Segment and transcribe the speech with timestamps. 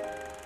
[0.00, 0.39] Thank you.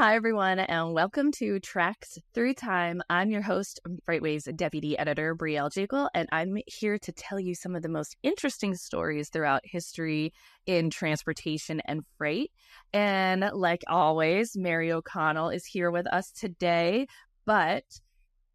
[0.00, 3.02] Hi, everyone, and welcome to Tracks Through Time.
[3.10, 7.74] I'm your host, FreightWaves Deputy Editor Brielle Jekyll, and I'm here to tell you some
[7.74, 10.32] of the most interesting stories throughout history
[10.66, 12.52] in transportation and freight.
[12.92, 17.08] And like always, Mary O'Connell is here with us today,
[17.44, 17.82] but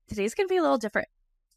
[0.08, 1.10] today's going to be a little different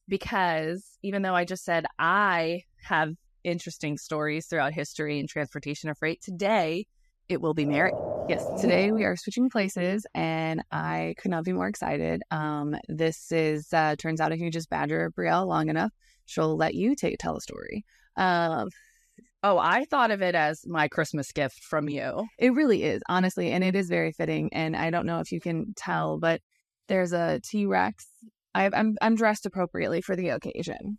[0.08, 5.96] because even though I just said I have interesting stories throughout history in transportation and
[5.96, 6.86] freight, today
[7.28, 7.92] it will be Mary.
[8.28, 12.22] Yes, today we are switching places, and I could not be more excited.
[12.30, 15.92] Um, this is uh, turns out if you just badger Brielle long enough,
[16.24, 17.84] she'll let you take tell a story.
[18.16, 18.68] Um,
[19.42, 22.26] oh, I thought of it as my Christmas gift from you.
[22.38, 24.48] It really is, honestly, and it is very fitting.
[24.52, 26.40] And I don't know if you can tell, but
[26.88, 28.06] there's a T Rex.
[28.54, 30.98] I'm I'm dressed appropriately for the occasion.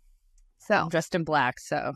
[0.60, 1.92] So I'm dressed in black, so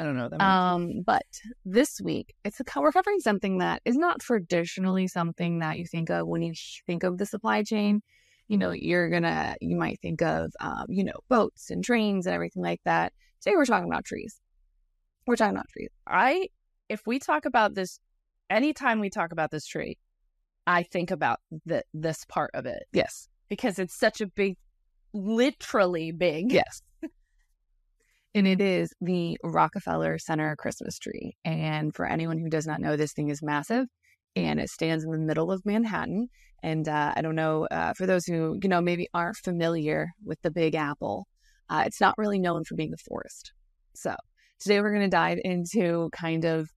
[0.00, 0.40] I, don't know that.
[0.40, 1.26] Um, but
[1.64, 6.10] this week, it's a, we're covering something that is not traditionally something that you think
[6.10, 6.54] of when you
[6.86, 8.02] think of the supply chain.
[8.48, 12.34] You know, you're gonna, you might think of, um, you know, boats and trains and
[12.34, 13.12] everything like that.
[13.40, 14.40] Today, we're talking about trees.
[15.26, 15.90] We're talking about trees.
[16.06, 16.48] I,
[16.88, 18.00] if we talk about this,
[18.48, 19.98] anytime we talk about this tree,
[20.66, 22.84] I think about the this part of it.
[22.92, 24.56] Yes, because it's such a big,
[25.12, 26.52] literally big.
[26.52, 26.82] Yes
[28.34, 31.36] and it is the Rockefeller Center Christmas tree.
[31.44, 33.86] And for anyone who does not know, this thing is massive
[34.36, 36.28] and it stands in the middle of Manhattan.
[36.62, 40.40] And uh, I don't know, uh, for those who, you know, maybe aren't familiar with
[40.42, 41.26] the Big Apple,
[41.68, 43.52] uh, it's not really known for being a forest.
[43.94, 44.14] So
[44.60, 46.68] today we're going to dive into kind of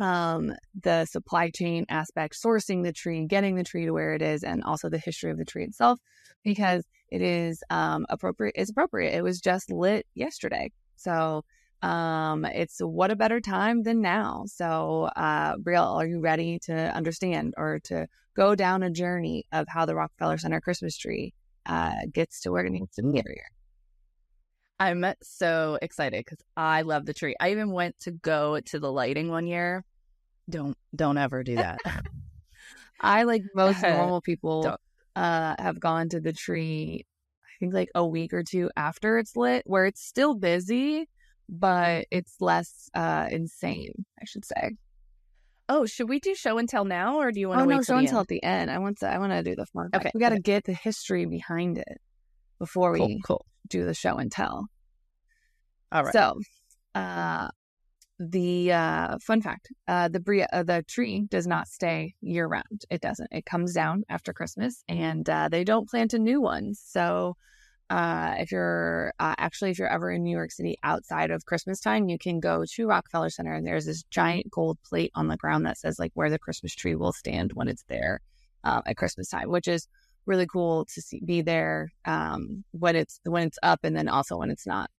[0.00, 4.42] um, the supply chain aspect, sourcing the tree, getting the tree to where it is,
[4.42, 5.98] and also the history of the tree itself,
[6.44, 8.54] because it is um, appropriate.
[8.56, 9.14] It's appropriate.
[9.14, 11.44] It was just lit yesterday, so
[11.84, 14.44] um, it's what a better time than now.
[14.46, 19.66] So, uh, Brielle, are you ready to understand or to go down a journey of
[19.68, 21.34] how the Rockefeller Center Christmas tree
[21.66, 23.50] uh, gets to where it needs to be every year?
[24.80, 27.36] I'm so excited because I love the tree.
[27.38, 29.84] I even went to go to the lighting one year.
[30.48, 31.78] Don't don't ever do that.
[33.00, 34.76] I like most normal people
[35.16, 37.06] uh, have gone to the tree.
[37.44, 41.08] I think like a week or two after it's lit, where it's still busy,
[41.48, 44.04] but it's less uh, insane.
[44.20, 44.76] I should say.
[45.68, 47.82] Oh, should we do show and tell now, or do you want to oh, no,
[47.82, 48.70] show and tell at the end?
[48.70, 49.08] I want to.
[49.08, 49.90] I want to do the fun.
[49.94, 50.42] Okay, we got to okay.
[50.42, 52.00] get the history behind it
[52.58, 53.46] before we cool, cool.
[53.68, 54.66] do the show and tell.
[55.90, 56.12] All right.
[56.12, 56.40] So,
[56.94, 57.48] uh,
[58.18, 62.84] the uh, fun fact: uh, the bria, uh, the tree does not stay year round.
[62.90, 63.28] It doesn't.
[63.32, 66.74] It comes down after Christmas, and uh, they don't plant a new one.
[66.74, 67.36] So,
[67.90, 71.80] uh, if you're uh, actually if you're ever in New York City outside of Christmas
[71.80, 75.36] time, you can go to Rockefeller Center, and there's this giant gold plate on the
[75.36, 78.20] ground that says like where the Christmas tree will stand when it's there
[78.64, 79.88] at Christmas time, which is
[80.26, 84.36] really cool to see be there um, when it's when it's up and then also
[84.36, 84.90] when it's not.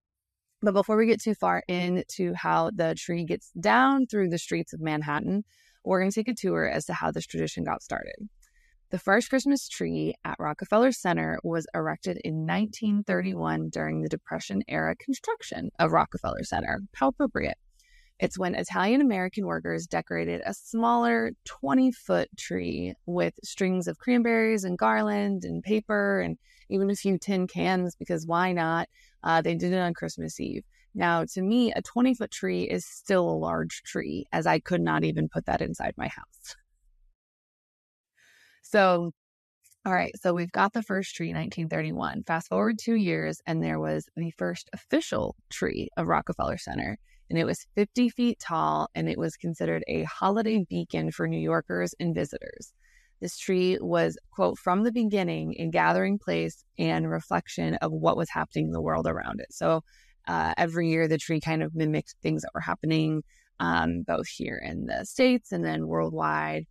[0.65, 4.73] But before we get too far into how the tree gets down through the streets
[4.73, 5.43] of Manhattan,
[5.83, 8.15] we're going to take a tour as to how this tradition got started.
[8.89, 14.95] The first Christmas tree at Rockefeller Center was erected in 1931 during the Depression era
[14.95, 16.81] construction of Rockefeller Center.
[16.95, 17.57] How appropriate.
[18.19, 24.63] It's when Italian American workers decorated a smaller 20 foot tree with strings of cranberries
[24.63, 26.37] and garland and paper and
[26.69, 28.87] even a few tin cans because why not?
[29.23, 30.63] Uh, they did it on Christmas Eve.
[30.93, 34.81] Now, to me, a 20 foot tree is still a large tree, as I could
[34.81, 36.55] not even put that inside my house.
[38.67, 39.11] So,
[39.85, 42.23] all right, so we've got the first tree, 1931.
[42.23, 46.97] Fast forward two years, and there was the first official tree of Rockefeller Center
[47.29, 51.39] and it was 50 feet tall and it was considered a holiday beacon for New
[51.39, 52.73] Yorkers and visitors.
[53.21, 58.29] This tree was, quote, from the beginning a gathering place and reflection of what was
[58.29, 59.51] happening in the world around it.
[59.51, 59.83] So
[60.27, 63.23] uh, every year the tree kind of mimicked things that were happening
[63.59, 66.65] um, both here in the States and then worldwide.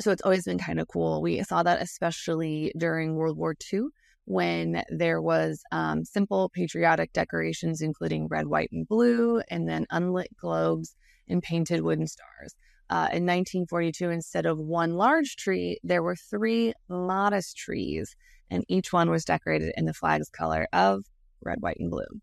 [0.00, 1.20] So it's always been kind of cool.
[1.20, 3.88] We saw that especially during World War II
[4.30, 10.28] when there was um, simple patriotic decorations, including red, white, and blue, and then unlit
[10.36, 10.94] globes
[11.28, 12.54] and painted wooden stars.
[12.88, 18.14] Uh, in 1942, instead of one large tree, there were three modest trees,
[18.48, 21.04] and each one was decorated in the flag's color of
[21.42, 22.20] red, white, and blue.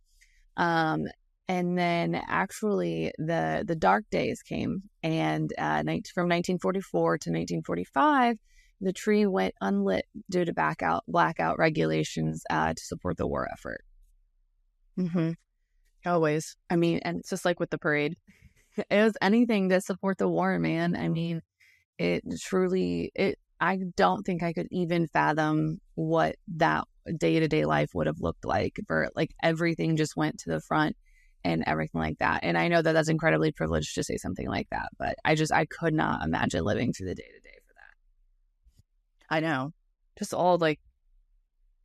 [0.56, 1.08] Um,
[1.50, 5.84] and then actually the the dark days came, and uh,
[6.14, 8.38] from 1944 to 1945,
[8.82, 13.84] the tree went unlit due to blackout blackout regulations uh, to support the war effort.
[15.00, 15.32] Mm-hmm.
[16.06, 16.56] Always.
[16.70, 18.16] I mean, and it's just like with the parade.
[18.92, 20.96] It was anything to support the war, man.
[20.96, 21.42] I mean,
[21.98, 26.84] it truly it I don't think I could even fathom what that
[27.18, 30.62] day to day life would have looked like for like everything just went to the
[30.62, 30.96] front
[31.44, 32.42] and everything like that.
[32.44, 35.52] And I know that that's incredibly privileged to say something like that, but I just
[35.52, 37.47] I could not imagine living through the day to day.
[39.30, 39.72] I know.
[40.18, 40.80] Just all like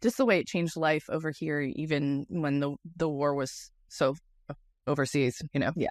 [0.02, 4.14] just the way it changed life over here even when the the war was so
[4.86, 5.72] overseas, you know.
[5.76, 5.88] Yeah.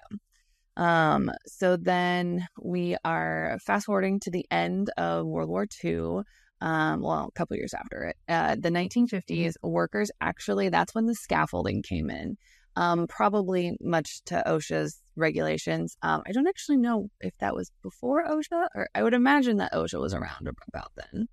[0.76, 6.22] Um, so then we are fast forwarding to the end of World War II.
[6.60, 11.14] Um, well, a couple years after it, uh, the 1950s, workers actually, that's when the
[11.14, 12.36] scaffolding came in.
[12.76, 15.96] Um, probably much to OSHA's regulations.
[16.02, 19.72] Um, I don't actually know if that was before OSHA, or I would imagine that
[19.72, 21.26] OSHA was around about then.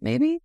[0.00, 0.40] Maybe.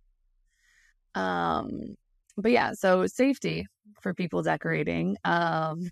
[1.14, 1.96] Um,
[2.36, 3.66] but yeah, so safety
[4.00, 5.16] for people decorating.
[5.24, 5.90] Um,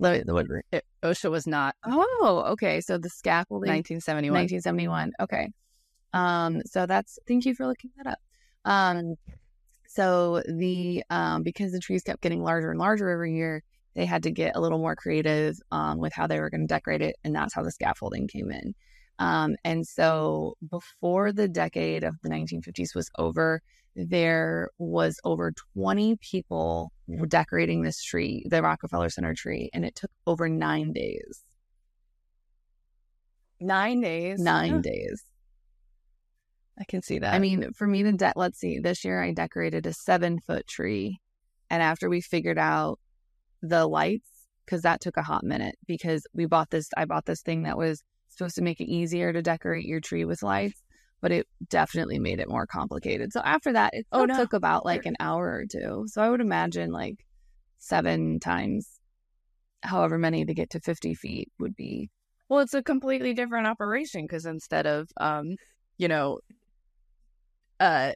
[0.00, 1.76] let me, it, OSHA was not.
[1.86, 2.80] Oh, okay.
[2.80, 3.70] So the scaffolding.
[3.70, 4.34] 1971.
[4.34, 5.12] 1971.
[5.20, 5.48] Okay.
[6.12, 8.18] Um, so that's, thank you for looking that up.
[8.64, 9.14] Um,
[9.86, 13.62] so the, um, because the trees kept getting larger and larger every year,
[13.94, 16.66] they had to get a little more creative, um, with how they were going to
[16.66, 17.16] decorate it.
[17.22, 18.74] And that's how the scaffolding came in.
[19.18, 23.62] Um, and so before the decade of the 1950s was over,
[23.96, 26.92] there was over 20 people
[27.28, 31.44] decorating this tree, the Rockefeller Center tree, and it took over nine days.
[33.60, 34.40] Nine days?
[34.40, 35.22] Nine days.
[36.78, 37.34] I can see that.
[37.34, 40.66] I mean, for me to de- let's see, this year I decorated a seven foot
[40.66, 41.20] tree,
[41.70, 42.98] and after we figured out
[43.62, 44.28] the lights,
[44.64, 47.78] because that took a hot minute, because we bought this, I bought this thing that
[47.78, 48.02] was
[48.36, 50.80] supposed to make it easier to decorate your tree with lights
[51.24, 53.32] but it definitely made it more complicated.
[53.32, 54.36] So after that, it oh, no.
[54.36, 56.04] took about like an hour or two.
[56.06, 57.24] So I would imagine like
[57.78, 59.00] seven times
[59.82, 62.10] however many to get to 50 feet would be.
[62.50, 65.56] Well, it's a completely different operation because instead of, um,
[65.96, 66.40] you know,
[67.80, 68.12] uh,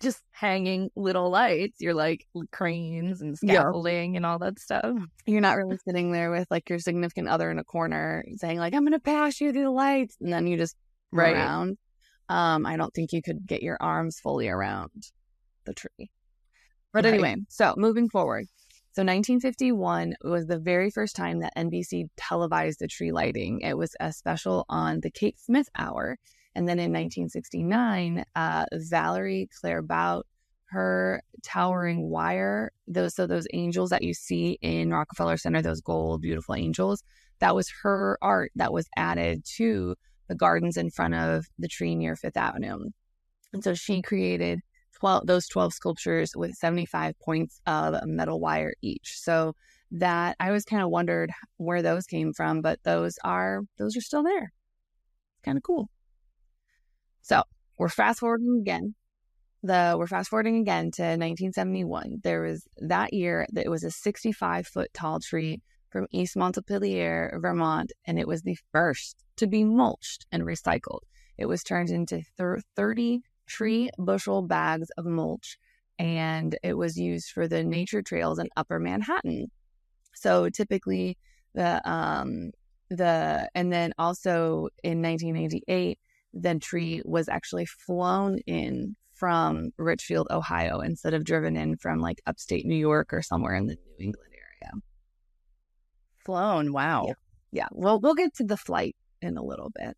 [0.00, 4.16] just hanging little lights, you're like cranes and scaffolding yeah.
[4.18, 4.96] and all that stuff.
[5.26, 8.74] You're not really sitting there with like your significant other in a corner saying like,
[8.74, 10.16] I'm going to pass you through the lights.
[10.20, 10.76] And then you just
[11.12, 11.34] right.
[11.34, 11.78] around
[12.28, 14.90] um, I don't think you could get your arms fully around
[15.64, 16.10] the tree.
[16.92, 17.14] But right.
[17.14, 18.46] anyway, so moving forward.
[18.92, 23.60] So 1951 was the very first time that NBC televised the tree lighting.
[23.60, 26.16] It was a special on the Kate Smith Hour.
[26.56, 30.22] And then in 1969, uh, Valerie Clarebout,
[30.70, 36.22] her towering wire, those so those angels that you see in Rockefeller Center, those gold,
[36.22, 37.02] beautiful angels,
[37.40, 39.94] that was her art that was added to
[40.28, 42.88] the gardens in front of the tree near Fifth Avenue.
[43.52, 44.60] And so she created
[44.94, 49.20] 12 those 12 sculptures with 75 points of metal wire each.
[49.20, 49.54] So
[49.90, 54.00] that I always kind of wondered where those came from, but those are those are
[54.00, 54.52] still there.
[55.44, 55.90] Kind of cool.
[57.26, 57.42] So
[57.76, 58.94] we're fast forwarding again.
[59.64, 62.20] The we're fast forwarding again to 1971.
[62.22, 67.36] There was that year that it was a 65 foot tall tree from East Montpelier,
[67.42, 71.00] Vermont, and it was the first to be mulched and recycled.
[71.36, 72.22] It was turned into
[72.76, 75.58] 30 tree bushel bags of mulch,
[75.98, 79.50] and it was used for the nature trails in Upper Manhattan.
[80.14, 81.18] So typically,
[81.54, 82.52] the um,
[82.88, 85.98] the and then also in 1988,
[86.38, 92.20] the tree was actually flown in from Richfield, Ohio, instead of driven in from like
[92.26, 94.82] upstate New York or somewhere in the New England area
[96.26, 96.72] flown.
[96.72, 97.06] Wow.
[97.06, 97.14] Yeah.
[97.52, 97.68] yeah.
[97.70, 99.96] Well, we'll get to the flight in a little bit.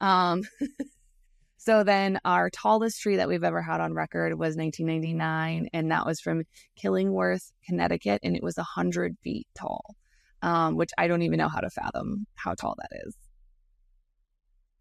[0.00, 0.42] Um,
[1.58, 6.06] so then our tallest tree that we've ever had on record was 1999, and that
[6.06, 6.44] was from
[6.82, 9.96] Killingworth, Connecticut, and it was 100 feet tall,
[10.40, 13.16] um, which I don't even know how to fathom how tall that is.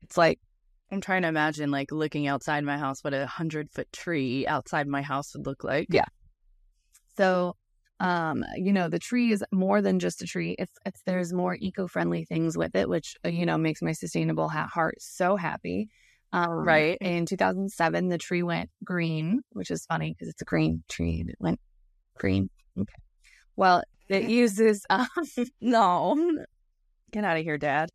[0.03, 0.39] It's like
[0.93, 4.88] I'm trying to imagine like looking outside my house what a hundred foot tree outside
[4.88, 5.88] my house would look like.
[5.89, 6.05] Yeah.
[7.17, 7.55] So
[8.00, 10.55] um, you know, the tree is more than just a tree.
[10.59, 14.50] It's, it's there's more eco-friendly things with it, which uh, you know makes my sustainable
[14.50, 15.89] ha- heart so happy.
[16.31, 16.97] Um, right.
[17.01, 21.29] In 2007, the tree went green, which is funny because it's a green tree and
[21.29, 21.59] it went
[22.17, 22.50] green.
[22.77, 22.93] Okay.
[23.55, 25.07] Well, it uses um,
[25.62, 26.45] no.
[27.13, 27.89] Get out of here, Dad.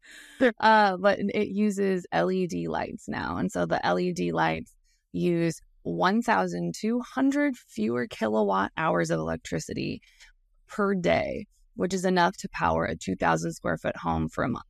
[0.58, 4.72] Uh, but it uses LED lights now, and so the LED lights
[5.12, 10.00] use 1,200 fewer kilowatt hours of electricity
[10.66, 11.46] per day
[11.78, 14.66] which is enough to power a 2,000 square foot home for a month.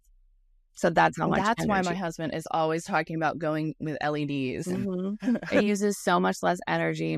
[0.74, 1.40] So that's how much.
[1.42, 4.66] That's why my husband is always talking about going with LEDs.
[4.68, 5.16] Mhm.
[5.50, 7.16] it uses so much less energy,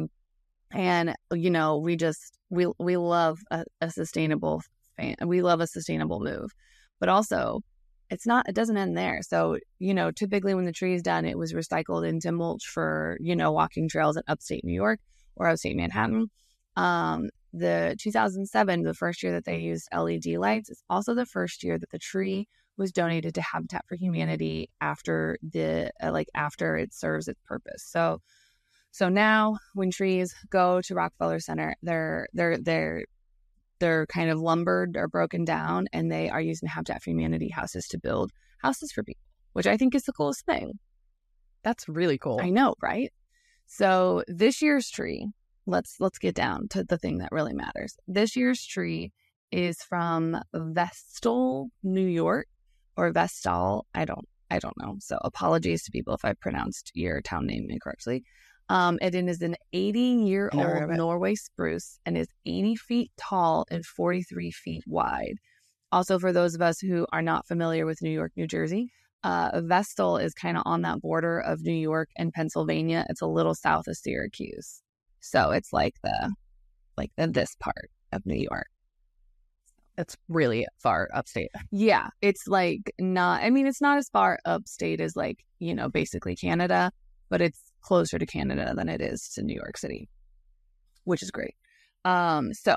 [0.70, 4.62] and you know we just we we love a, a sustainable
[4.96, 5.16] fan.
[5.26, 6.52] We love a sustainable move,
[7.00, 7.62] but also
[8.10, 8.48] it's not.
[8.48, 9.20] It doesn't end there.
[9.22, 13.16] So you know, typically when the tree is done, it was recycled into mulch for
[13.20, 15.00] you know walking trails in upstate New York
[15.36, 16.30] or upstate Manhattan.
[16.76, 21.64] Um, the 2007, the first year that they used LED lights, is also the first
[21.64, 26.76] year that the tree was donated to Habitat for Humanity after the uh, like after
[26.76, 27.84] it serves its purpose.
[27.84, 28.20] So
[28.92, 33.04] so now when trees go to Rockefeller Center, they're they're they're
[33.80, 37.86] they're kind of lumbered or broken down and they are using Habitat for Humanity houses
[37.88, 40.78] to build houses for people, which I think is the coolest thing.
[41.62, 42.38] That's really cool.
[42.40, 43.12] I know, right?
[43.66, 45.26] So this year's tree,
[45.66, 47.96] let's let's get down to the thing that really matters.
[48.06, 49.12] This year's tree
[49.50, 52.46] is from Vestal, New York,
[52.96, 53.86] or Vestal.
[53.94, 54.96] I don't I don't know.
[55.00, 58.24] So apologies to people if I pronounced your town name incorrectly.
[58.70, 60.98] Um, it is an 80 year I never heard old.
[60.98, 65.34] Norway spruce and is 80 feet tall and 43 feet wide.
[65.90, 68.92] Also, for those of us who are not familiar with New York, New Jersey,
[69.24, 73.04] uh, Vestal is kind of on that border of New York and Pennsylvania.
[73.10, 74.82] It's a little south of Syracuse,
[75.18, 76.32] so it's like the
[76.96, 78.68] like the this part of New York.
[79.98, 81.50] It's really far upstate.
[81.72, 83.42] Yeah, it's like not.
[83.42, 86.92] I mean, it's not as far upstate as like you know basically Canada,
[87.28, 90.08] but it's closer to Canada than it is to New York City,
[91.04, 91.54] which is great.
[92.04, 92.76] Um, so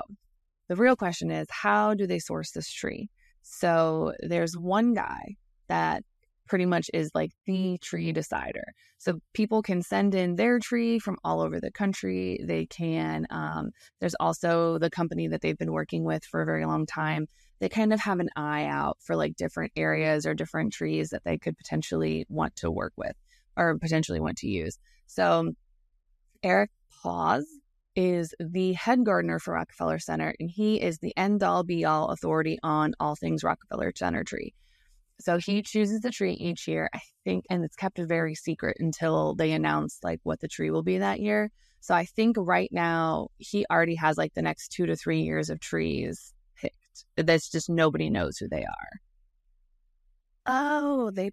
[0.68, 3.08] the real question is, how do they source this tree?
[3.42, 5.36] So there's one guy
[5.68, 6.02] that
[6.46, 8.64] pretty much is like the tree decider.
[8.98, 12.38] So people can send in their tree from all over the country.
[12.42, 13.70] They can, um,
[14.00, 17.26] there's also the company that they've been working with for a very long time.
[17.60, 21.24] They kind of have an eye out for like different areas or different trees that
[21.24, 23.16] they could potentially want to work with
[23.56, 24.78] or potentially want to use.
[25.06, 25.52] So
[26.42, 26.70] Erik
[27.02, 27.44] Pauzé
[27.96, 32.08] is the head gardener for Rockefeller Center, and he is the end all be all
[32.08, 34.52] authority on all things Rockefeller Center tree.
[35.20, 39.34] So he chooses the tree each year, I think, and it's kept very secret until
[39.34, 41.50] they announce like what the tree will be that year.
[41.80, 45.50] So I think right now he already has like the next two to three years
[45.50, 47.04] of trees picked.
[47.16, 49.00] That's just nobody knows who they are.
[50.46, 51.30] Oh, they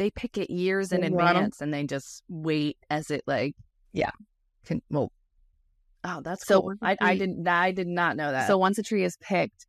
[0.00, 1.12] they pick it years in 'em.
[1.12, 3.54] advance and they just wait as it like
[3.92, 4.10] Yeah.
[4.64, 5.12] Can well.
[6.04, 6.74] Oh, that's So cool.
[6.80, 8.46] I I didn't I did not know that.
[8.46, 9.66] So once a tree is picked,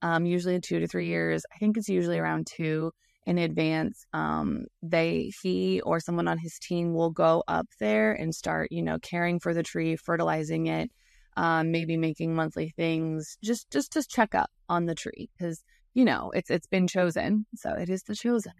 [0.00, 2.92] um, usually in two to three years, I think it's usually around two
[3.26, 4.06] in advance.
[4.14, 8.82] Um, they he or someone on his team will go up there and start, you
[8.82, 10.90] know, caring for the tree, fertilizing it,
[11.36, 15.62] um, maybe making monthly things, just just to check up on the tree because
[15.92, 18.52] you know it's it's been chosen, so it is the chosen.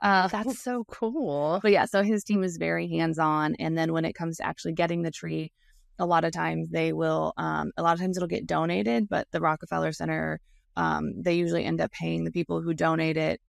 [0.00, 1.60] Uh, that's so cool.
[1.62, 3.54] but yeah, so his team is very hands on.
[3.56, 5.52] And then when it comes to actually getting the tree,
[5.98, 9.26] a lot of times they will, um, a lot of times it'll get donated, but
[9.32, 10.40] the Rockefeller Center,
[10.76, 13.40] um, they usually end up paying the people who donate it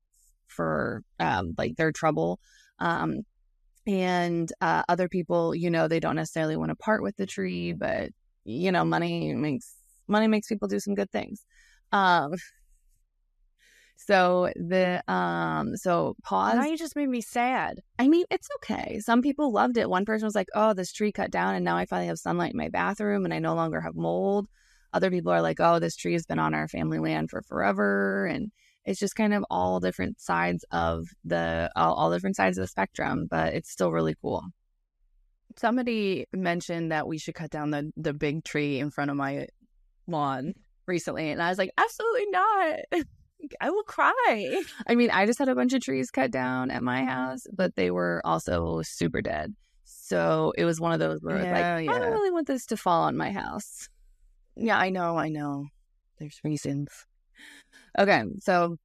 [0.48, 2.39] for um, like their trouble.
[2.79, 3.22] Um,
[3.86, 7.74] and uh, other people, you know, they don't necessarily want to part with the tree,
[7.74, 8.10] but
[8.46, 9.75] you know, money makes
[10.08, 11.46] money makes people do some good things.
[11.91, 12.34] Um,
[14.08, 16.56] so the um, so pause.
[16.56, 17.82] Now you just made me sad.
[18.00, 19.00] I mean, it's okay.
[19.00, 19.89] Some people loved it.
[19.89, 22.51] One person was like, "Oh, this tree cut down, and now I finally have sunlight
[22.51, 24.48] in my bathroom, and I no longer have mold."
[24.94, 28.25] Other people are like, "Oh, this tree has been on our family land for forever,"
[28.25, 28.51] and
[28.86, 32.68] it's just kind of all different sides of the all, all different sides of the
[32.68, 33.27] spectrum.
[33.29, 34.46] But it's still really cool.
[35.58, 39.48] Somebody mentioned that we should cut down the the big tree in front of my
[40.08, 40.53] lawn
[40.88, 42.79] recently, and I was like, absolutely not.
[43.62, 44.63] I will cry.
[44.88, 47.75] I mean, I just had a bunch of trees cut down at my house, but
[47.75, 49.55] they were also super dead.
[49.84, 52.65] So it was one of those where it's like, Yeah, I don't really want this
[52.67, 53.89] to fall on my house.
[54.55, 55.67] Yeah, I know, I know.
[56.17, 57.05] There's reasons.
[57.98, 58.77] Okay, so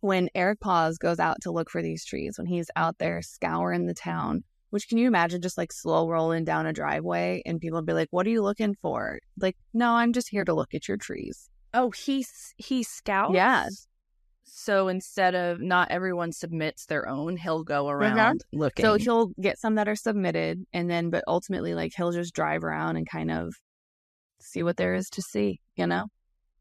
[0.00, 3.86] when Erik Pauzé goes out to look for these trees, when he's out there scouring
[3.86, 7.82] the town, which can you imagine just like slow rolling down a driveway and people
[7.82, 9.18] be like, What are you looking for?
[9.38, 11.50] Like, no, I'm just here to look at your trees.
[11.74, 12.24] Oh, he
[12.56, 13.34] he scouts.
[13.34, 13.68] Yeah.
[14.44, 17.96] So instead of not everyone submits their own, he'll go uh-huh.
[17.96, 18.84] around looking.
[18.84, 22.62] So he'll get some that are submitted and then, but ultimately, like, he'll just drive
[22.62, 23.54] around and kind of
[24.40, 26.06] see what there is to see, you know?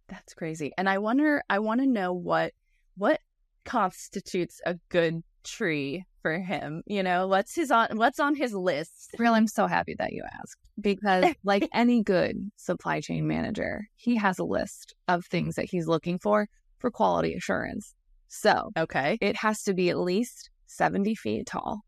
[0.07, 0.71] That's crazy.
[0.77, 2.53] And I wonder I want to know what
[2.95, 3.19] what
[3.65, 6.83] constitutes a good tree for him?
[6.85, 9.11] You know, what's his on what's on his list?
[9.17, 14.15] Real, I'm so happy that you asked because, like any good supply chain manager, he
[14.17, 16.47] has a list of things that he's looking for
[16.79, 17.93] for quality assurance.
[18.27, 19.17] So, Okay.
[19.21, 21.81] it has to be at least 70 feet tall,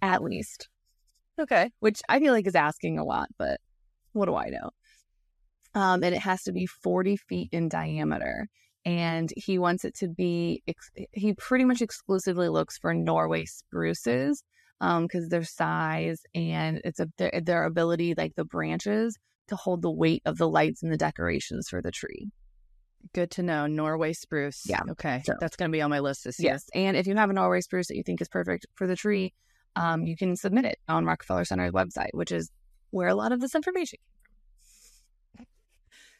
[0.00, 0.68] at least,
[1.38, 1.70] Okay.
[1.80, 3.60] which I feel like is asking a lot, but
[4.12, 4.70] what do I know?
[5.74, 8.48] Um, and it has to be 40 feet in diameter.
[8.90, 14.42] And he wants it to be, ex- he pretty much exclusively looks for Norway spruces
[14.80, 19.16] because their size and it's a their, their ability, like the branches,
[19.48, 22.30] to hold the weight of the lights and the decorations for the tree.
[23.14, 23.66] Good to know.
[23.66, 24.62] Norway spruce.
[24.66, 24.80] Yeah.
[24.90, 25.22] Okay.
[25.24, 26.52] So- That's going to be on my list this year.
[26.52, 26.64] Yes.
[26.74, 29.32] And if you have a Norway spruce that you think is perfect for the tree,
[29.76, 32.50] um, you can submit it on Rockefeller Center's website, which is
[32.90, 33.98] where a lot of this information
[35.36, 35.46] came from.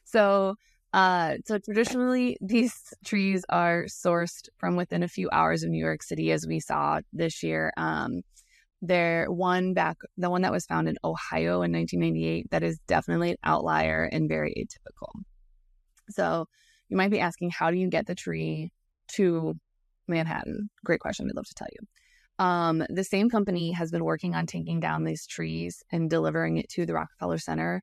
[0.03, 0.55] So,
[0.93, 6.03] uh, so traditionally, these trees are sourced from within a few hours of New York
[6.03, 7.71] City, as we saw this year.
[7.77, 8.21] Um,
[8.81, 13.31] there, one back, the one that was found in Ohio in 1998, that is definitely
[13.31, 15.21] an outlier and very atypical.
[16.09, 16.47] So,
[16.89, 18.71] you might be asking, how do you get the tree
[19.09, 19.53] to
[20.07, 20.69] Manhattan?
[20.83, 21.27] Great question.
[21.29, 22.43] I'd love to tell you.
[22.43, 26.67] Um, the same company has been working on taking down these trees and delivering it
[26.69, 27.81] to the Rockefeller Center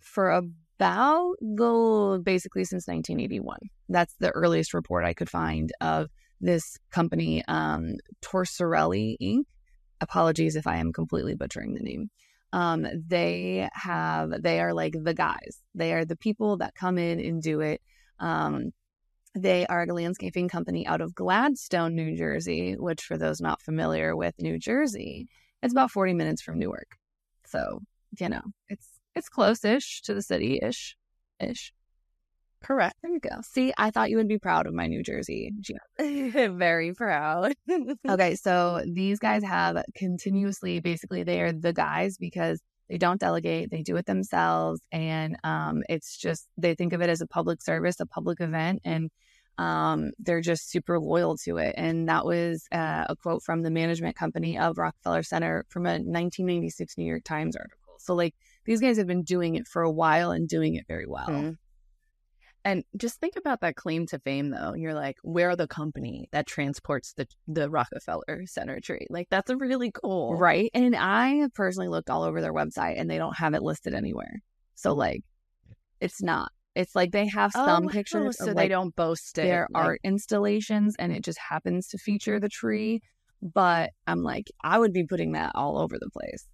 [0.00, 0.40] for
[0.78, 3.58] about the basically since 1981.
[3.88, 6.08] That's the earliest report I could find of
[6.40, 9.44] this company, um, Torsilieri Inc.
[10.00, 12.10] Apologies if I am completely butchering the name.
[12.52, 15.62] Um, they have they are like the guys.
[15.74, 17.82] They are the people that come in and do it.
[18.20, 18.72] Um,
[19.34, 24.16] they are a landscaping company out of Gladstone, New Jersey, which, for those not familiar
[24.16, 25.28] with New Jersey,
[25.62, 26.96] it's about 40 minutes from Newark.
[27.46, 27.80] So,
[28.18, 30.96] you know, it's it's close-ish to the city-ish,
[31.40, 31.72] ish.
[32.62, 32.96] Correct.
[33.02, 33.40] There you go.
[33.42, 35.52] See, I thought you would be proud of my New Jersey.
[35.98, 37.54] Very proud.
[38.08, 43.70] Okay, so these guys have continuously, basically, they are the guys because they don't delegate,
[43.70, 47.60] they do it themselves, and um, it's just they think of it as a public
[47.62, 49.10] service, a public event, and
[49.58, 51.74] um, they're just super loyal to it.
[51.76, 55.98] And that was uh, a quote from the management company of Rockefeller Center from a
[55.98, 57.96] 1996 New York Times article.
[57.98, 61.06] So, like, these guys have been doing it for a while and doing it very
[61.06, 61.28] well.
[61.28, 61.56] Mhm.
[62.64, 64.74] And just think about that claim to fame, though.
[64.74, 69.06] You're like, we're the company that transports the the Rockefeller Center tree.
[69.08, 70.70] Like, that's really cool, Right.
[70.74, 74.42] And I personally looked all over their website and they don't have it listed anywhere.
[74.74, 75.22] So like
[76.00, 76.52] it's not.
[76.74, 79.42] It's like they have some Oh, pictures so of they don't boast it.
[79.42, 83.00] their like- art installations and it just happens to feature the tree.
[83.40, 86.46] But I'm like, I would be putting that all over the place.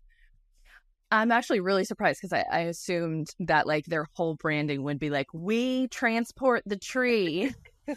[1.11, 5.11] I'm actually really surprised because I, I assumed that like their whole branding would be
[5.11, 7.53] like, we transport the tree.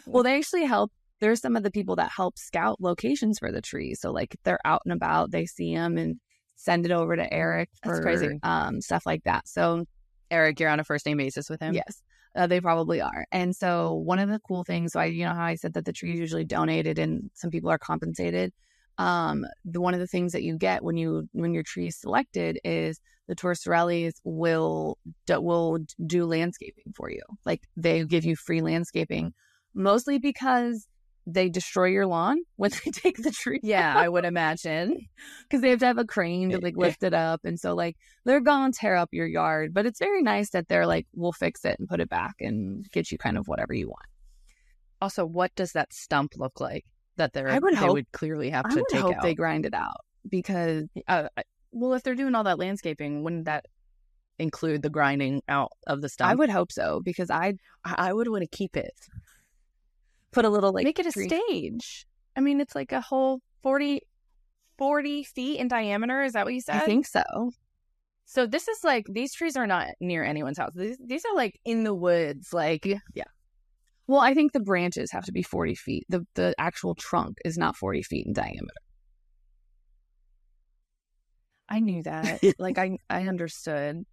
[0.06, 0.92] Well, they actually help.
[1.20, 3.94] There's some of the people that help scout locations for the tree.
[3.94, 6.16] So like they're out and about, they see them and
[6.54, 8.38] send it over to Eric That's for crazy.
[8.42, 9.48] um, stuff like that.
[9.48, 9.84] So
[10.30, 11.74] Eric, you're on a first name basis with him.
[11.74, 12.02] Yes,
[12.36, 13.24] uh, they probably are.
[13.32, 15.86] And so one of the cool things, so I, you know how I said that
[15.86, 18.52] the tree is usually donated and some people are compensated.
[18.98, 21.96] Um, the one of the things that you get when you when your tree is
[21.96, 27.22] selected is the Torsilieris will do, will do landscaping for you.
[27.46, 29.34] Like they give you free landscaping,
[29.74, 30.88] mostly because
[31.28, 34.96] they destroy your lawn when they take the tree Yeah, I would imagine.
[35.42, 37.96] because they have to have a crane to like lift it up and so like
[38.24, 41.64] they're gonna tear up your yard but it's very nice that they're like we'll fix
[41.64, 44.06] it and put it back and get you kind of whatever you want
[45.00, 46.84] Also, what does that stump look like
[47.18, 49.22] that they're I would they hope- would clearly have i to would take hope out?
[49.22, 51.28] they grind it out because uh,
[51.70, 53.66] well, if they're doing all that landscaping, wouldn't that
[54.38, 57.52] include the grinding out of the stuff i would hope so because i
[57.84, 58.94] I, would want to keep it.
[60.30, 62.06] put a little like Make it a tree- stage.
[62.36, 64.00] I mean, it's like a whole 40,
[64.76, 66.22] 40 feet in diameter.
[66.22, 66.76] Is that what you said?
[66.76, 67.22] i think so
[68.26, 70.72] So this is like these trees are not near anyone's house.
[70.74, 72.52] These these are like in the woods.
[72.52, 72.86] Like
[74.08, 77.56] well i think the branches have to be 40 feet the the actual trunk is
[77.56, 78.74] not 40 feet in diameter
[81.70, 82.40] I knew that.
[82.58, 84.04] like I I understood.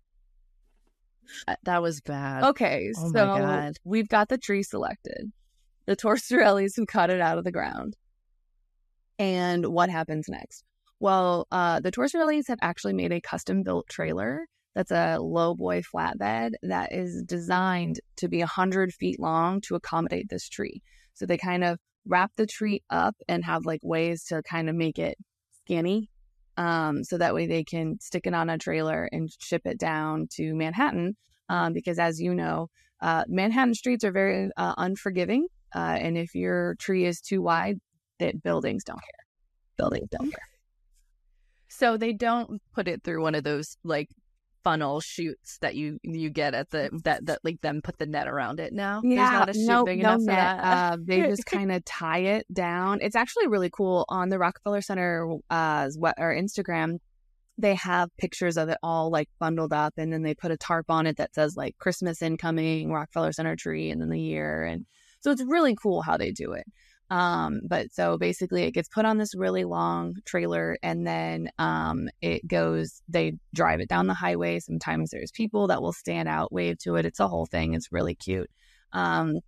[1.47, 2.43] Uh, That was bad.
[2.43, 5.31] okay Oh so we've got the tree selected
[5.86, 7.95] the Torsilieris who cut it out of the ground
[9.17, 10.63] and what happens next
[10.99, 15.81] well uh, the Torsilieris have actually made a custom built trailer that's a low boy
[15.81, 20.81] flatbed that is designed to be 100 feet long to accommodate this tree.
[21.13, 24.75] So they kind of wrap the tree up and have like ways to kind of
[24.75, 25.17] make it
[25.63, 26.09] skinny
[26.57, 30.27] um, so that way they can stick it on a trailer and ship it down
[30.33, 31.15] to manhattan
[31.49, 32.69] um, because as you know
[33.01, 37.79] uh, manhattan streets are very uh, unforgiving uh, and if your tree is too wide
[38.19, 39.25] that buildings don't care.
[39.77, 40.33] Buildings down here.
[41.67, 44.09] So they don't put it through one of those like
[44.65, 48.28] funnel shoots that you you get at the that that like them put the net
[48.28, 48.99] around it now.
[49.04, 50.36] Yeah, There's not a shoot no, big no enough net.
[50.36, 50.93] that.
[50.93, 52.99] Uh, they just kind of tie it down.
[53.01, 56.97] It's actually really cool on the Rockefeller Center uh, what or Instagram.
[57.58, 60.88] They have pictures of it all like bundled up, and then they put a tarp
[60.89, 64.86] on it that says like Christmas incoming, Rockefeller Center tree, and then the year, and
[65.21, 66.65] so it's really cool how they do it.
[67.09, 72.09] Um, but so basically it gets put on this really long trailer and then um
[72.21, 74.59] it goes they drive it down the highway.
[74.59, 77.05] Sometimes there's people that will stand out, wave to it.
[77.05, 77.73] It's a whole thing.
[77.75, 78.49] It's really cute.
[78.91, 79.39] Um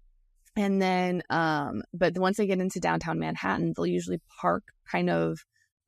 [0.56, 5.39] and then um but once they get into downtown Manhattan, they'll usually park kind of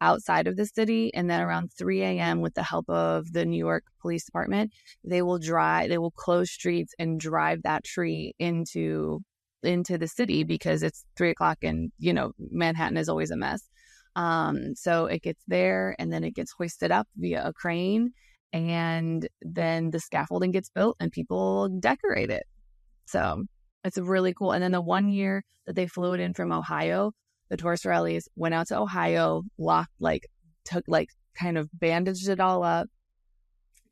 [0.02, 3.58] outside of the city and then around 3 a.m with the help of the new
[3.58, 4.72] york police department
[5.04, 9.20] they will drive they will close streets and drive that tree into
[9.64, 13.68] into the city because it's three o'clock and you know manhattan is always a mess.
[14.16, 18.12] Um so it gets there and then it gets hoisted up via a crane
[18.54, 22.44] and then the scaffolding gets built and people decorate it.
[23.06, 23.44] So
[23.84, 24.52] it's really cool.
[24.52, 27.12] And then the one year that they flew it in from ohio
[27.50, 30.28] the Torsilieris went out to ohio locked like
[30.66, 32.88] took like kind of bandaged it all up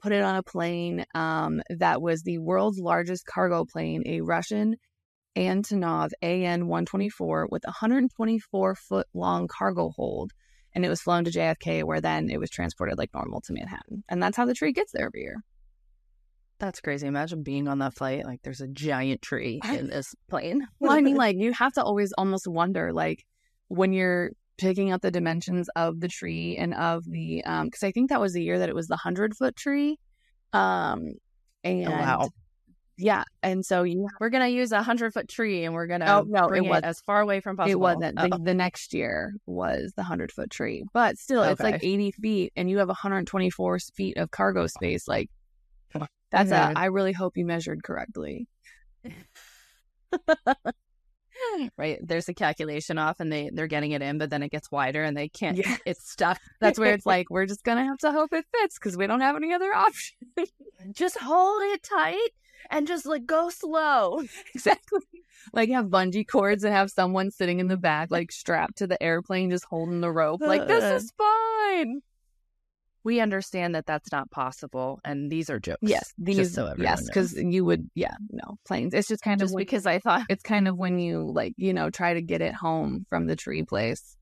[0.02, 1.06] put it on a plane.
[1.16, 4.76] Um, that was the world's largest cargo plane a russian
[5.38, 10.34] Antonov AN 124 with 124 foot long cargo hold.
[10.74, 14.04] And it was flown to JFK, where then it was transported like normal to Manhattan.
[14.10, 15.38] And that's how the tree gets there every year.
[16.60, 17.08] That's crazy.
[17.08, 18.26] Imagine being on that flight.
[18.26, 20.68] Like there's a giant tree in this plane.
[20.80, 23.26] Well, I mean, like, you have to always almost wonder, like,
[23.68, 27.92] when you're picking out the dimensions of the tree and of the, um, because I
[27.92, 30.00] think that was the year that it was the 100 foot tree.
[30.54, 31.14] Um,
[31.64, 32.30] and Oh, wow.
[32.98, 33.24] Yeah.
[33.44, 36.48] And so you We're gonna use a hundred foot tree and we're gonna Oh, no,
[36.48, 37.72] bring it it, as far away from possible.
[37.72, 38.16] It wasn't.
[38.18, 38.38] The, Oh.
[38.44, 40.84] the next year was the 100 foot tree.
[40.94, 45.08] But still, it's like 80 feet and you have 124 feet of cargo space.
[45.08, 45.30] Like,
[46.32, 46.76] that's Mhm.
[46.76, 48.48] a, I really hope you measured correctly.
[51.78, 52.00] right.
[52.02, 55.04] There's a calculation off and they they're getting it in, but then it gets wider
[55.04, 55.58] and they can't.
[55.58, 55.78] Yeah.
[55.86, 56.40] It's stuck.
[56.60, 59.08] That's where it's like, we're just going to have to hope it fits because we
[59.08, 60.18] don't have any other option.
[60.92, 62.30] just hold it tight
[62.70, 64.22] and just like go slow.
[64.56, 65.02] exactly.
[65.54, 69.02] Like, have bungee cords and have someone sitting in the back, like strapped to the
[69.02, 70.42] airplane, just holding the rope.
[70.42, 70.96] Like, this uh.
[70.96, 72.02] is fine.
[73.04, 75.80] We understand that that's not possible, and these are jokes.
[75.82, 76.14] Yes.
[76.18, 77.06] These, just so yes.
[77.06, 78.94] Because you would, yeah, no, planes.
[78.94, 81.74] It's just kind of when- because I thought it's kind of when you like you
[81.74, 84.17] know try to get it home from the tree place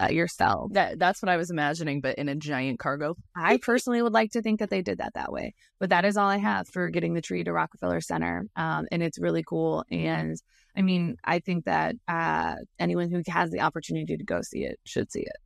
[0.00, 3.16] uh, yourself that that's what I was imagining, but in a giant cargo.
[3.36, 6.16] i personally would like to think that they did that that way but that is
[6.16, 9.84] all i have for getting the tree to rockefeller center um, and it's really cool
[9.90, 10.36] and
[10.76, 14.78] i mean i think that uh, anyone who has the opportunity to go see it
[14.84, 15.36] should see it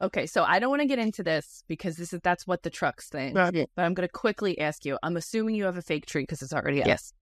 [0.00, 2.70] Okay, so I don't want to get into this because this is that's what the
[2.70, 3.36] trucks think.
[3.76, 4.98] But I'm going to quickly ask you.
[5.00, 6.88] I'm assuming you have a fake tree because it's already out.
[6.88, 7.12] yes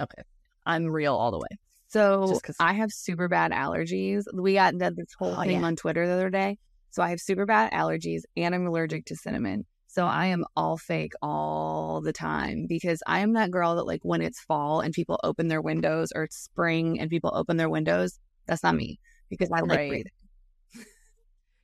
[0.00, 0.22] Okay.
[0.66, 1.58] I'm real all the way.
[1.94, 5.64] So i have super bad allergies we got that this whole Oh, thing yeah.
[5.64, 6.56] on twitter the other day
[6.90, 10.76] so i have super bad allergies and i'm allergic to cinnamon So I am all
[10.76, 14.92] fake all the time because I am that girl that like when it's fall and
[14.92, 18.98] people open their windows or it's spring and people open their windows, that's not me
[19.30, 19.86] because I like Right.
[19.86, 20.10] breathing.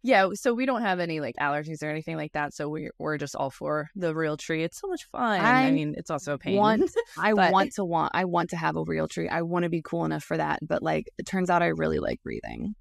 [0.03, 2.55] Yeah, so we don't have any like allergies or anything like that.
[2.55, 4.63] So we're we're just all for the real tree.
[4.65, 5.41] It's so much fun.
[5.41, 6.57] I, I mean, it's also a pain.
[6.57, 9.29] want- I want to want I want to have a real tree.
[9.29, 11.99] I want to be cool enough for that, but like it turns out I really
[11.99, 12.75] like breathing.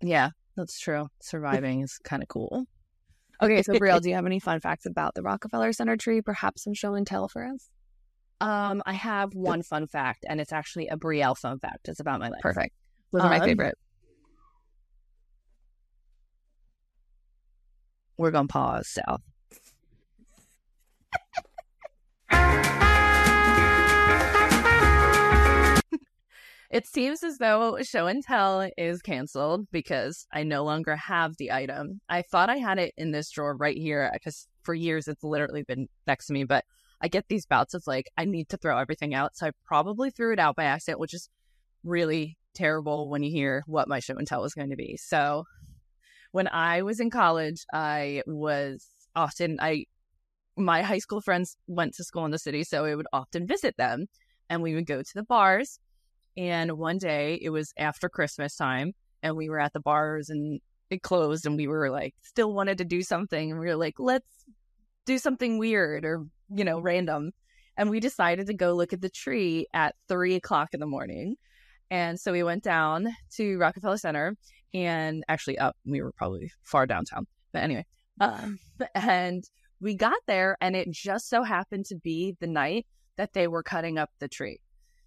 [0.00, 1.08] yeah, that's true.
[1.20, 2.64] Surviving is kind of cool.
[3.42, 6.22] Okay, so Brielle, do you have any fun facts about the Rockefeller Center tree?
[6.22, 7.68] Perhaps some show and tell for us.
[8.40, 11.88] Um, I have one fun fact, and it's actually a Brielle fun fact.
[11.88, 12.40] It's about my life.
[12.40, 12.74] Perfect.
[13.12, 13.76] Those are my Um, favorite.
[18.20, 19.22] We're gonna pause south.
[26.70, 31.50] It seems as though show and tell is canceled because I no longer have the
[31.50, 32.00] item.
[32.08, 35.64] I thought I had it in this drawer right here because for years it's literally
[35.64, 36.64] been next to me, but
[37.00, 39.34] I get these bouts of like, I need to throw everything out.
[39.34, 41.28] So I probably threw it out by accident, which is
[41.82, 44.96] really terrible when you hear what my show and tell was going to be.
[44.96, 45.46] So
[46.32, 49.86] when I was in college, I was often, I,
[50.56, 53.76] my high school friends went to school in the city, so I would often visit
[53.76, 54.06] them
[54.48, 55.78] and we would go to the bars.
[56.36, 60.60] And one day it was after Christmas time and we were at the bars and
[60.90, 63.50] it closed and we were like, still wanted to do something.
[63.50, 64.44] And we were like, let's
[65.06, 67.32] do something weird or, you know, random.
[67.76, 71.36] And we decided to go look at the tree at three o'clock in the morning.
[71.90, 74.36] And so we went down to Rockefeller Center
[74.74, 75.76] and actually up.
[75.84, 77.86] We were probably far downtown, but anyway.
[78.20, 78.58] Um,
[78.94, 79.44] and
[79.80, 83.62] we got there, and it just so happened to be the night that they were
[83.62, 84.60] cutting up the tree.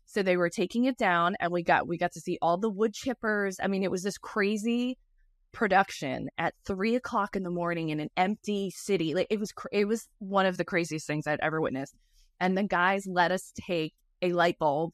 [0.06, 2.70] So they were taking it down, and we got we got to see all the
[2.70, 3.56] wood chippers.
[3.62, 4.98] I mean, it was this crazy
[5.54, 9.14] production at three o'clock in the morning in an empty city.
[9.14, 11.96] Like it was, it was one of the craziest things I'd ever witnessed.
[12.40, 14.94] And the guys let us take a light bulb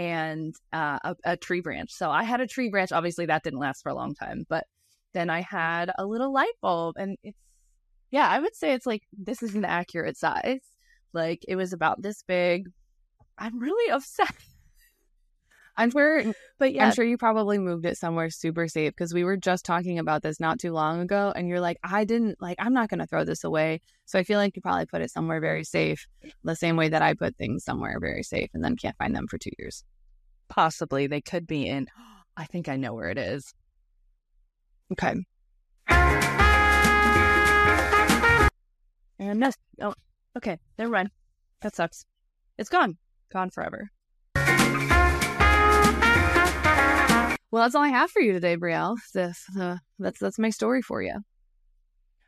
[0.00, 1.92] and uh, a, a tree branch.
[1.92, 2.90] So I had a tree branch.
[2.90, 4.64] Obviously, that didn't last for a long time, but
[5.12, 7.36] then I had a little light bulb, and it's
[8.10, 10.62] yeah, I would say it's like this is an accurate size.
[11.12, 12.68] Like it was about this big.
[13.38, 14.34] I'm really upset.
[15.80, 16.22] I'm sure,
[16.58, 19.64] but yeah, I'm sure you probably moved it somewhere super safe because we were just
[19.64, 22.90] talking about this not too long ago, and you're like, I didn't like, I'm not
[22.90, 23.80] going to throw this away.
[24.04, 26.06] So I feel like you probably put it somewhere very safe,
[26.44, 29.26] the same way that I put things somewhere very safe and then can't find them
[29.26, 29.82] for two years.
[30.50, 31.86] Possibly, they could be in.
[32.36, 33.54] I think I know where it is.
[34.92, 35.14] Okay.
[39.18, 39.94] And no, oh,
[40.36, 41.10] okay, never mind.
[41.62, 42.04] That sucks.
[42.58, 42.98] It's gone,
[43.32, 43.90] gone forever.
[47.50, 48.96] Well, that's all I have for you today, Brielle.
[49.16, 51.16] Uh, that's that's my story for you.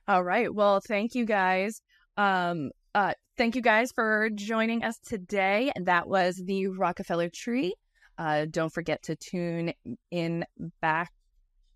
[0.09, 0.53] All right.
[0.53, 1.81] Well, thank you guys.
[2.17, 5.73] Um, uh, thank you guys for joining us today.
[5.81, 7.75] That was the Rockefeller Tree.
[8.19, 9.73] Uh, don't forget to tune
[10.11, 10.45] in
[10.81, 11.13] back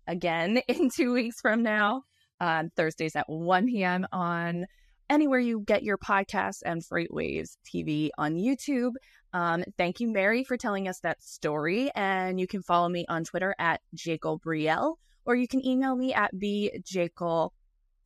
[0.07, 2.03] again in two weeks from now
[2.39, 4.05] on Thursdays at 1 p.m.
[4.11, 4.65] on
[5.09, 8.93] anywhere you get your podcasts and FreightWaves TV on YouTube.
[9.33, 11.91] Um, thank you, Mary, for telling us that story.
[11.95, 16.13] And you can follow me on Twitter at Jekyll Brielle, or you can email me
[16.13, 17.51] at bjekyll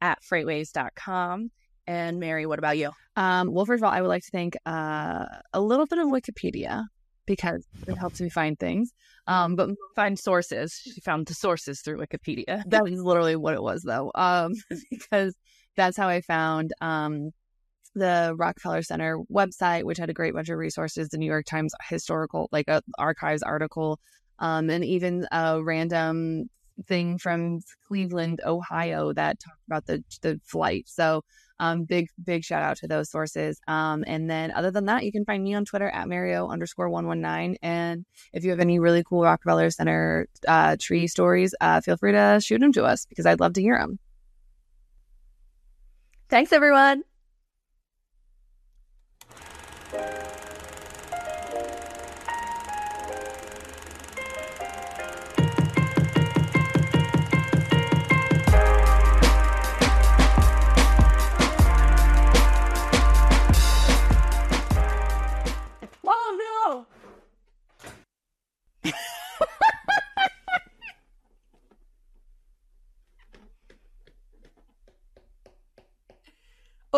[0.02, 1.52] at freightwaves.com.
[1.88, 2.92] And Mary, what about you?
[3.16, 6.08] Um, well, first of all, I would like to thank uh, a little bit of
[6.08, 6.86] Wikipedia
[7.26, 8.92] because it helps me find things.
[9.28, 10.74] Um, but find sources.
[10.74, 12.64] She found the sources through Wikipedia.
[12.68, 14.54] that was literally what it was, though, um,
[14.90, 15.36] because
[15.76, 17.32] that's how I found um,
[17.96, 21.74] the Rockefeller Center website, which had a great bunch of resources, the New York Times
[21.90, 24.00] historical, like a archives article,
[24.40, 26.50] um, and even a random
[26.88, 30.86] thing from Cleveland, Ohio, that talked about the the flight.
[30.88, 31.24] So,
[31.60, 33.60] um, big big shout out to those sources.
[33.68, 36.90] Um, and then other than that, you can find me on Twitter at Mario underscore
[36.90, 37.58] one one nine.
[37.62, 42.14] And if you have any really cool Rockefeller Center uh, tree stories, uh, feel free
[42.14, 44.00] to shoot them to us because I'd love to hear them.
[46.32, 47.04] Thanks, everyone.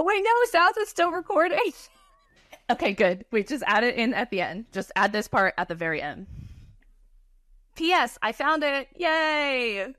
[0.03, 1.71] Oh wait, no, South is still recording.
[2.69, 3.23] okay, good.
[3.31, 4.65] We just add it in at the end.
[4.73, 6.27] Just add this part at the very end.
[7.75, 8.17] P.S.
[8.21, 8.89] I found it.
[8.97, 9.93] Yay!